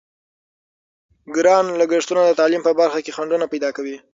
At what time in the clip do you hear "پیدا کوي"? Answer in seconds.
3.53-3.97